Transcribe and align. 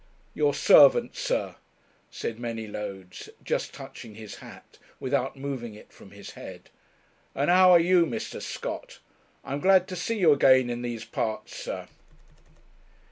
'Your 0.33 0.55
servant, 0.55 1.15
sir,' 1.15 1.57
said 2.09 2.39
Manylodes, 2.39 3.29
just 3.43 3.71
touching 3.71 4.15
his 4.15 4.37
hat, 4.37 4.79
without 4.99 5.37
moving 5.37 5.75
it 5.75 5.93
from 5.93 6.09
his 6.09 6.31
head. 6.31 6.71
'And 7.35 7.51
how 7.51 7.69
are 7.69 7.79
you, 7.79 8.07
Mr. 8.07 8.41
Scott? 8.41 8.97
I 9.43 9.53
am 9.53 9.59
glad 9.59 9.87
to 9.89 9.95
see 9.95 10.17
you 10.17 10.31
again 10.31 10.71
in 10.71 10.81
these 10.81 11.05
parts, 11.05 11.55
sir.' 11.55 11.87